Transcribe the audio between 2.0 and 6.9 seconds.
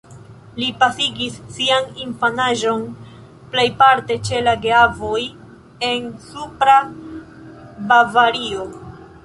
infanaĝon plejparte ĉe la geavoj en Supra